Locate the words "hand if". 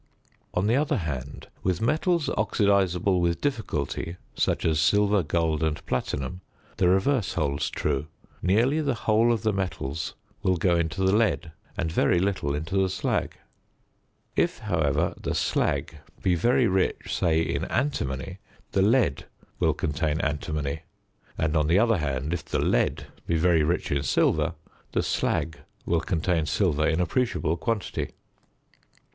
21.99-22.43